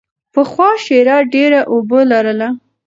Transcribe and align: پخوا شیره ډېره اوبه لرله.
پخوا 0.33 0.69
شیره 0.83 1.17
ډېره 1.33 1.59
اوبه 1.73 1.99
لرله. 2.11 2.49